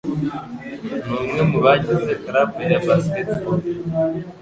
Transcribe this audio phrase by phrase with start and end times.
[1.07, 3.59] Ni umwe mu bagize club ya basketball.